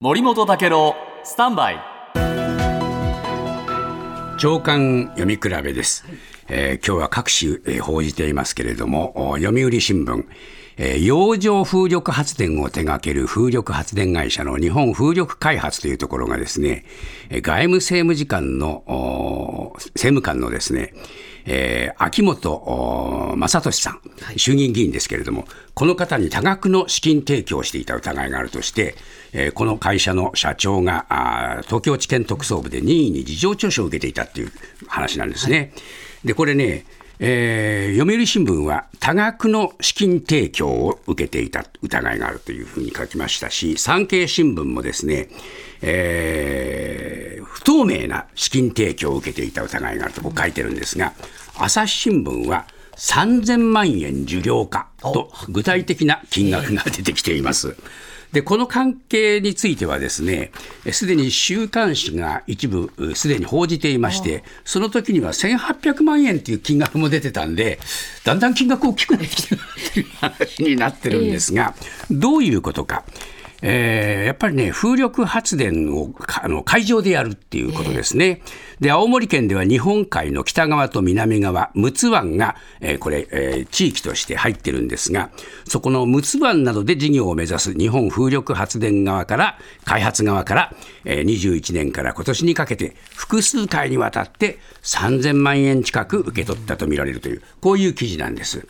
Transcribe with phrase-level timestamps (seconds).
[0.00, 0.94] 森本武郎
[1.24, 1.80] スタンバイ。
[4.38, 6.04] 長官読み比べです、
[6.46, 10.24] えー今日は各種、えー報じていますけれども読売新聞、
[10.76, 16.84] えー洋上風力発電を手掛ける風力発電会社の日本風力開発というところがですね
[17.32, 18.84] 外務政務次官の
[19.74, 20.94] 政務官のですね
[21.50, 24.00] えー秋元お正俊さん、
[24.36, 28.94] 衆議院議員ですけれども、この方に多額の資金提供をしていた疑いがあるとして、
[29.32, 34.52] えーこの会社の社長があー東京地検特捜部で任意に事情聴取を受けていたっていう
[34.86, 35.72] 話なんですね。
[36.24, 36.84] で、これね、
[37.20, 45.28] えー読売新聞は多額の資金提供を受けていた疑いがあるというふうに書きましたし、産経新聞もですね、
[45.82, 51.12] えー不透明な資金提供を受けていた疑いがあると書いてるんですが、
[51.56, 57.76] 朝日新聞は3000万円受領かと具体的な金額が出てきています。
[58.32, 60.52] で、この関係についてはですね、
[60.84, 67.78] えすでに週刊誌が一部うすでに報じていまして、その時には1800万円という金額も出てたんで、
[68.24, 69.60] だんだん金額大きくなってきてる
[69.94, 71.74] という話になってるんですが、
[72.10, 73.04] どういうことか。
[73.60, 78.42] えーやっぱりね、風力発電をかあの海上でやるっていうことですね。
[78.78, 85.30] で、青森県では日本海の北側と南側、陸奥湾が、えーこれ、えー地域として入ってるんですが、
[85.66, 98.66] そこの陸奥湾などで事業を目指す日本風力発電側から、開発側から、えー21年から今年にかけて複数回にわたって3000万円近く受け取ったとみられるという、こういう記事なんです。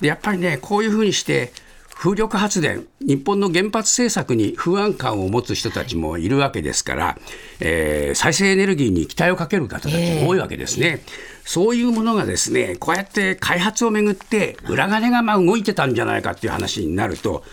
[0.00, 1.52] で、やっぱりね、こういうふうにして、
[2.00, 7.18] 風力発電、日本の原発政策に不安感を持つ人たちもいるわけですから、
[7.60, 11.02] えー再生エネルギーに期待をかける方たちも多いわけですね。
[11.44, 17.44] そういうものがですね、こうやって開発をめぐって裏金がまあ動いてたんじゃないかっていう話になると、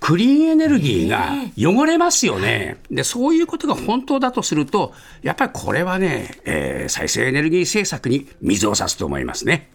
[0.00, 2.76] クリーンエネルギーが汚れますよね。
[2.90, 4.92] で、そういうことが本当だとすると、
[5.22, 9.70] やっぱりこれはね、えー再生エネルギー政策に水を差すと思いますね。